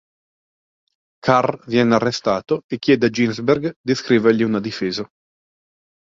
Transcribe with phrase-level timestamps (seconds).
[1.23, 5.07] Carr viene arrestato e chiede a Ginsberg di scrivergli una difesa.